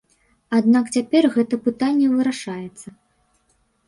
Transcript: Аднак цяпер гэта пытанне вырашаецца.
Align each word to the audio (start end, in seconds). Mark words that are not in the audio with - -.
Аднак 0.59 0.85
цяпер 0.95 1.27
гэта 1.35 1.59
пытанне 1.67 2.07
вырашаецца. 2.13 2.87